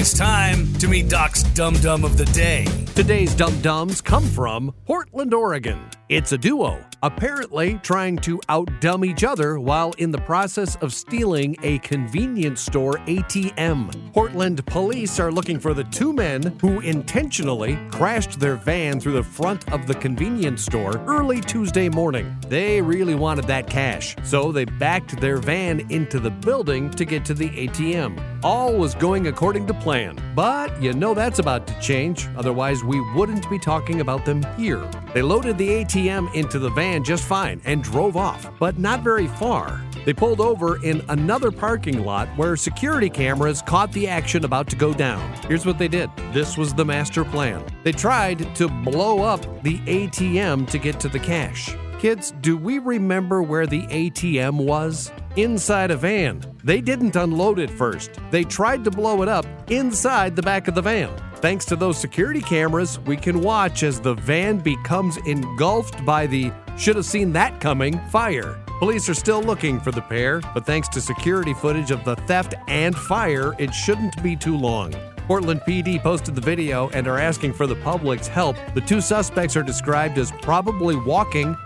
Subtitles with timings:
[0.00, 2.66] It's time to meet Doc's Dum Dum of the Day.
[2.94, 5.90] Today's Dum Dums come from Portland, Oregon.
[6.08, 11.56] It's a duo, apparently trying to outdum each other while in the process of stealing
[11.64, 14.12] a convenience store ATM.
[14.12, 19.22] Portland police are looking for the two men who intentionally crashed their van through the
[19.24, 22.36] front of the convenience store early Tuesday morning.
[22.46, 27.24] They really wanted that cash, so they backed their van into the building to get
[27.24, 28.27] to the ATM.
[28.44, 33.00] All was going according to plan, but you know that's about to change, otherwise, we
[33.12, 34.88] wouldn't be talking about them here.
[35.12, 39.26] They loaded the ATM into the van just fine and drove off, but not very
[39.26, 39.82] far.
[40.04, 44.76] They pulled over in another parking lot where security cameras caught the action about to
[44.76, 45.34] go down.
[45.48, 47.64] Here's what they did this was the master plan.
[47.82, 51.74] They tried to blow up the ATM to get to the cash.
[51.98, 55.10] Kids, do we remember where the ATM was?
[55.34, 56.40] Inside a van.
[56.62, 58.20] They didn't unload it first.
[58.30, 61.10] They tried to blow it up inside the back of the van.
[61.36, 66.52] Thanks to those security cameras, we can watch as the van becomes engulfed by the
[66.76, 68.62] should have seen that coming fire.
[68.78, 72.54] Police are still looking for the pair, but thanks to security footage of the theft
[72.68, 74.94] and fire, it shouldn't be too long.
[75.26, 78.56] Portland PD posted the video and are asking for the public's help.
[78.74, 81.56] The two suspects are described as probably walking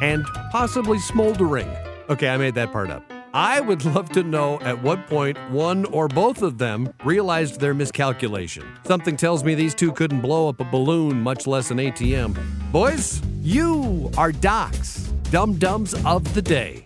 [0.00, 1.68] and possibly smoldering.
[2.08, 3.04] Okay, I made that part up.
[3.32, 7.74] I would love to know at what point one or both of them realized their
[7.74, 8.64] miscalculation.
[8.84, 12.36] Something tells me these two couldn't blow up a balloon, much less an ATM.
[12.72, 16.84] Boys, you are docs, dum dums of the day.